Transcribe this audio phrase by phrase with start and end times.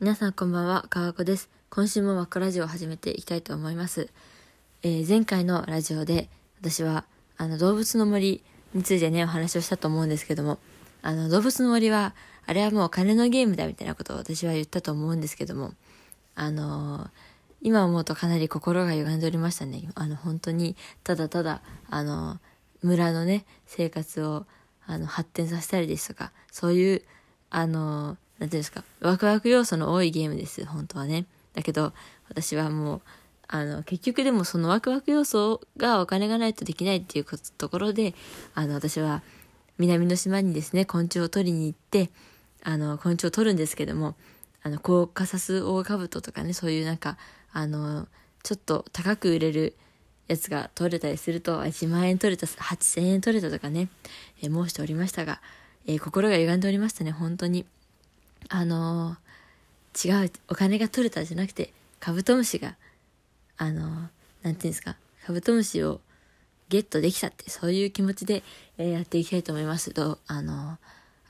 [0.00, 1.50] 皆さんこんばんは、かわこです。
[1.70, 4.10] 今週もワックラジオを始めていきたいと思います。
[4.84, 6.28] えー、前回のラジオで
[6.60, 7.04] 私は
[7.36, 10.60] あの動物の森についてね、お話をしたと思うんですけども、
[11.02, 12.14] あの動物の森は、
[12.46, 15.74] あれはもう金のゲームだみたいなことを私は言ったと思うんですけども、
[16.36, 17.08] あのー、
[17.62, 19.82] 今思うとかなり心が歪んでおりましたね。
[19.96, 21.60] あの本当にただただ、
[21.90, 22.38] あのー、
[22.86, 24.46] 村のね、生活を
[24.86, 27.02] あの発展させたりですとか、そういう、
[27.50, 31.26] あのーなんていうんですか、ワクワク要素の多いゲームです、本当はね。
[31.54, 31.92] だけど、
[32.28, 33.00] 私はもう、
[33.48, 38.14] あの、結局でもそのワクワク要素がお金がないとできないっていうところで、
[38.54, 39.22] あの、私は
[39.78, 42.10] 南の島にですね、昆虫を取りに行って、
[42.62, 44.14] あの、昆虫を取るんですけども、
[44.62, 47.16] あの、コーカサスオオカブトとかね、そういうなんか、
[47.52, 48.06] あの、
[48.42, 49.76] ちょっと高く売れる
[50.26, 53.88] やつが取れたりすると、1万円取れた、8000円取れたとかね、
[54.42, 55.40] え申しておりましたが、
[55.86, 57.64] え、心が歪んでおりましたね、本当に。
[58.48, 62.76] あのー、違う、お金が取れたじゃなくて、カブトムシが、
[63.56, 64.10] あのー、なん
[64.42, 66.00] ていうんですか、カブトムシを
[66.68, 68.42] ゲットできたって、そういう気持ちで、
[68.78, 70.76] えー、やっていきたいと思いますと、あのー、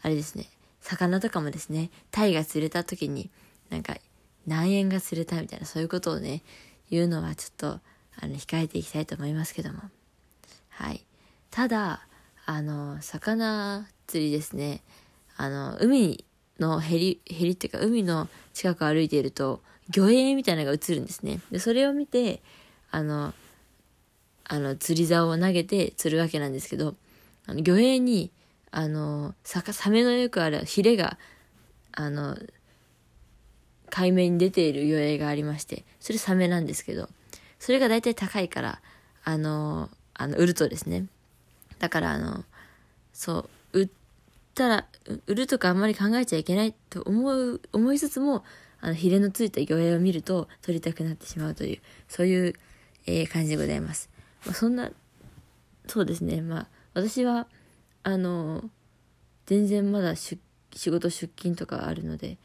[0.02, 0.46] あれですね、
[0.80, 3.30] 魚とかもですね、タイが釣れた時に、
[3.70, 3.96] なんか、
[4.46, 6.42] 何円が釣れたみたいな、そういうことをね、
[6.90, 7.80] 言うのはちょっと、
[8.20, 9.80] あの、控えていきたいと思いますけども。
[10.68, 11.04] はい。
[11.50, 12.06] ただ、
[12.46, 14.82] あの、魚釣りですね、
[15.36, 16.24] あの、海
[16.58, 21.40] のヘリ、ヘリっていうか海の近くを歩いていると、魚影みたいなのが映るんですね。
[21.50, 22.42] で、それを見て、
[22.90, 23.32] あの、
[24.44, 26.94] あの、釣り竿を投げて釣るわけなんですけど、
[27.46, 28.30] あの、魚影に、
[28.70, 31.18] あの、ササメのよくあるヒレが、
[31.92, 32.36] あの、
[33.90, 37.08] 海面に出ている魚影がありまして、それサメなんですけど、
[37.58, 38.80] それが大体高いから、
[39.24, 41.06] あの、あの、売るとですね。
[41.78, 42.44] だから、あの、
[43.12, 43.50] そう、
[44.58, 44.86] ったら、
[45.26, 48.44] 売るとかあんまり考えちゃいけないと思う、思いつつも、
[48.80, 52.54] あの、ヒレのついた魚影を見ると撮りたくなってしまうという、そういう、
[53.06, 54.10] えー、感じでございます。
[54.44, 54.90] まあ、そんな、
[55.86, 56.42] そうですね。
[56.42, 57.46] まあ、私は、
[58.02, 58.68] あの、
[59.46, 60.38] 全然まだ仕
[60.74, 62.36] 事出勤とかあるので、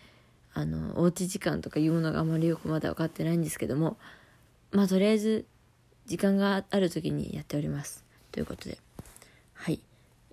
[0.53, 3.97] あの、おうち時間とかいうものがあまりよくまだ分かってないんですけども、
[4.71, 5.45] まあ、とりあえず、
[6.05, 8.03] 時間がある時にやっております。
[8.31, 8.77] ということで。
[9.53, 9.79] はい。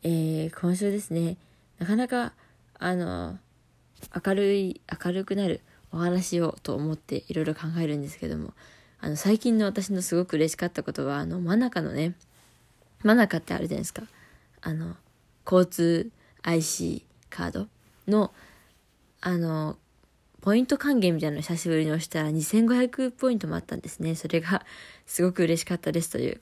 [0.02, 1.36] えー、今週ですね、
[1.80, 2.34] なかなか、
[2.78, 3.38] あの、
[4.24, 8.52] 明るい、明るくなるお話をと思っていろいろ考えるんですけども、
[9.00, 12.14] あの、最近の私のすごく嬉しかったことは、あの、真中のね、
[13.02, 14.02] 真中ってあるじゃないですか。
[14.60, 14.94] あの、
[15.50, 16.10] 交通
[16.42, 17.66] IC カード
[18.06, 18.30] の、
[19.22, 19.78] あの、
[20.42, 24.16] ポイント還元みたいなのを久しぶりに押したら2500ポイントもあったんですね。
[24.16, 24.66] それが
[25.06, 26.40] すごく嬉しかったですという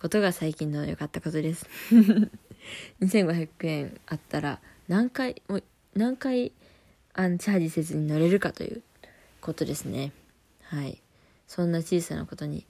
[0.00, 1.68] ことが最近の良かったことです。
[3.00, 5.60] 2500円あったら何回も
[5.94, 6.52] 何回
[7.14, 8.82] あのチャージせずに乗れるかという
[9.40, 10.12] ことですね。
[10.62, 11.00] はい。
[11.46, 12.66] そんな小さなことに、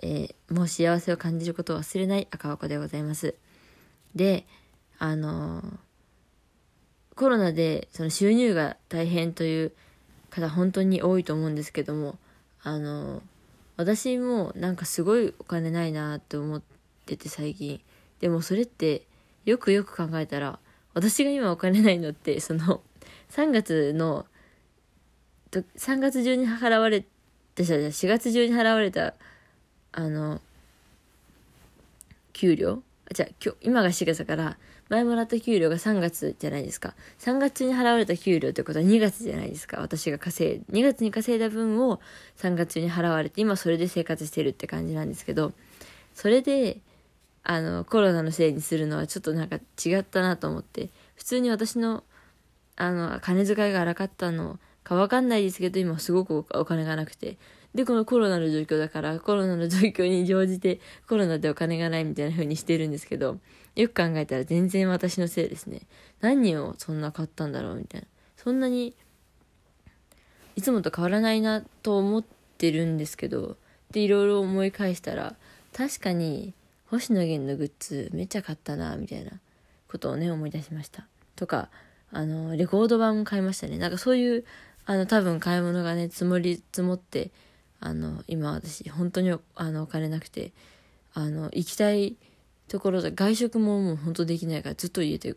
[0.00, 3.34] えー、もう幸せを感じることを忘れない赤箱でございます。
[4.14, 4.46] で
[4.98, 5.64] あのー、
[7.16, 9.72] コロナでその収入が大変という
[10.30, 12.18] 方本当に多いと思うんですけども
[12.62, 13.22] あのー、
[13.76, 16.62] 私もなんかすごいお金ないなって思っ
[17.06, 17.80] てて最近。
[18.20, 19.02] でもそれって
[19.44, 20.58] よくよく考えたら、
[20.94, 22.82] 私が今お金ないのって、その、
[23.30, 24.26] 3月の、
[25.52, 27.06] 3月中に払われた、
[27.62, 29.14] 4月中に払われた、
[29.92, 30.40] あの、
[32.32, 32.82] 給料？
[33.12, 34.56] じゃあ今日、今が4月だから、
[34.88, 36.94] 前もらった給料が3月じゃないですか。
[37.20, 39.80] 3月に払われた給料ってことは2月じゃないですか。
[39.80, 42.00] 私が稼い、2月に稼いだ分を
[42.38, 45.52] 3月に払われて、今それで生活してるって感じなんですけど、
[46.14, 46.78] それで、
[47.44, 52.02] あの、コロナのせいにするのはちょっとなんか違ったなと思って、普通に私の、
[52.76, 57.36] あの、金遣いが荒かったのかわかんないですけど、今すごくお金がなくて。
[57.74, 63.38] で、このコロナの状況だから、コロナの状況に乗じて、コロナでお金がないみたいな風にしてるんですけど、
[63.76, 65.82] よく考えたら全然私のせいですね。
[66.20, 68.06] 何をそんな買ったんだろうみたいな。
[68.36, 68.94] そんなに、
[70.56, 72.24] いつもと変わらないなと思っ
[72.56, 73.58] てるんですけど、
[73.90, 75.34] で、いろいろ思い返したら、
[75.76, 76.54] 確かに、
[76.94, 79.32] 星野源のグッズめっちゃ買ったなみたいな
[79.88, 81.06] ことをね思い出しました。
[81.36, 81.68] とか
[82.10, 83.78] あのレコード版も買いましたね。
[83.78, 84.44] なんかそういう
[84.86, 87.30] あの多分買い物がね積もり積もって
[87.80, 90.52] あの今私本当にあのお金なくて
[91.12, 92.16] あの行きたい
[92.68, 95.36] ところで外食ももう本当できないからずっと家で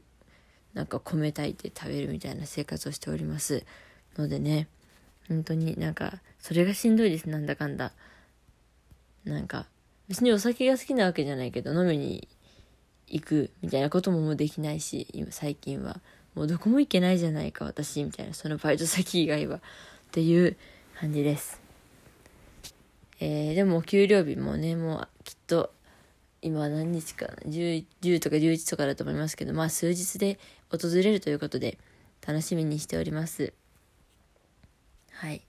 [0.74, 3.66] なんか米炊いて食べるみたいな生活をしております
[4.18, 4.68] のでね。
[5.28, 7.30] 本当になんかそれがしんどいです。
[7.30, 7.92] なんだかんだ。
[9.26, 9.66] なんか
[10.08, 12.28] 別にお酒が好きなわけじゃないけど、飲みに
[13.08, 16.00] 行くみたいなことももうできないし、今最近は。
[16.36, 18.34] もうどこも行けないじゃないか、私、みたいな。
[18.34, 19.58] そのバイト先以外は。
[19.58, 19.60] っ
[20.12, 20.56] ていう
[21.00, 21.60] 感じです。
[23.20, 25.72] えー、でも給料日もね、もうきっと
[26.42, 30.38] 今何日か 10, 10とか11とかだと思いますけど、まあ数日で
[30.72, 31.78] 訪れるということで
[32.26, 33.54] 楽しみにしております。
[35.12, 35.42] はい。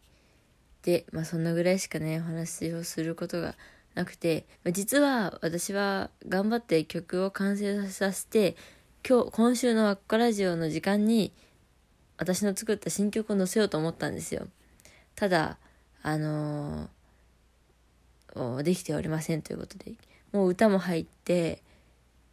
[0.82, 3.54] で、まあそんなぐらいしかね、お話をすることが
[3.98, 8.54] なくて、実は私は頑張って曲を完成させて、
[9.06, 11.32] 今日、今週のワッカラジオの時間に
[12.16, 14.46] 私の作った新曲を載せようと思ったんですよ。
[15.16, 15.58] ただ、
[16.04, 19.94] あのー、できておりませんということで、
[20.32, 21.60] もう歌も入って、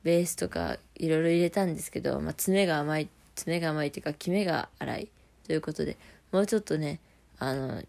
[0.04, 5.10] ベースとかいろいろ入れたんですけど、まあ、爪が甘い、爪が甘いというか、キメが粗い
[5.48, 5.98] ということで、
[6.32, 7.00] もうちょっとね、
[7.40, 7.82] あの、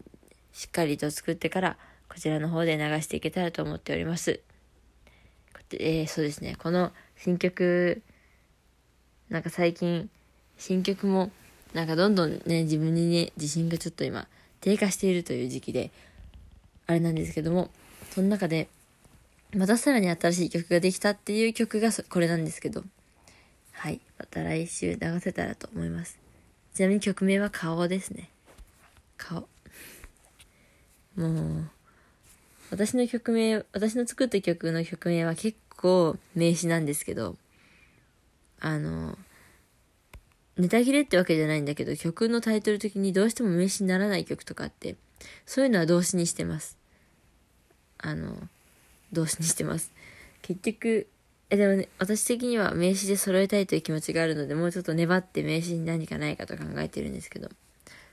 [0.51, 1.77] しっかりと作ってから、
[2.09, 4.41] こちらの方で流していけたらと思っております。
[5.73, 8.01] えー、そうですね、この新曲、
[9.29, 10.09] なんか最近、
[10.57, 11.29] 新曲も、
[11.73, 14.27] なんかどんどんね、自分にね、自信がちょっと今、
[14.61, 15.91] 低下しているという時期で、
[16.85, 17.69] あれなんですけども、
[18.11, 18.69] その中で、
[19.53, 22.83] またさらに新しい曲ができたっていう曲がこれなんですけど、
[23.73, 23.99] はい。
[24.17, 26.17] また来週流せたらと思います。
[26.73, 28.29] ちなみに曲名は顔ですね。
[29.17, 29.47] 顔。
[31.15, 31.69] もう、
[32.69, 37.37] 私の曲名、私の作った曲の曲名は結構名詞なんですけど、
[38.59, 39.17] あの、
[40.57, 44.95] ネタ切れってわけじゃないんだけど、曲のタイトル的にどうしても名詞にならない曲とかって、
[45.45, 46.77] そういうのは動詞にしてます。
[47.99, 48.35] あの、
[49.13, 49.91] 動詞にしてます。
[50.41, 51.07] 結局、
[51.49, 57.49] え、でもね、私的には名詞で揃えたいという気持ちがあるので、もうちょっと粘って名詞に何かないかと考えてるんですけど。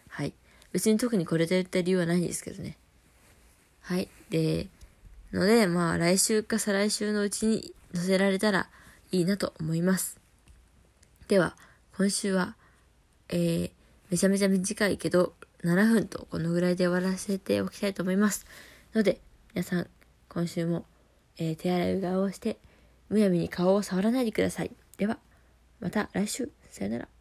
[0.09, 0.33] はい。
[0.73, 2.77] 別に特にこれといった理由はないんですけどね。
[3.85, 4.09] はい。
[4.31, 4.69] で、
[5.31, 8.71] ので、まあ来週か再来週のうちに載せられたら
[9.13, 10.19] いいなと思います。
[11.29, 11.55] では、
[11.95, 12.57] 今週は、
[13.29, 13.71] えー、
[14.09, 15.35] めちゃめちゃ短いけど、
[15.65, 18.47] 7分とこのぐらいで終わらせておきたいと思います。
[18.95, 19.21] ので、
[19.55, 19.87] 皆さん、
[20.31, 20.87] 今週も、
[21.37, 22.57] えー、手洗いうがいをして、
[23.11, 24.71] むやみに顔を触らないでください。
[24.97, 25.19] では、
[25.81, 26.51] また来週。
[26.71, 27.14] さよなら。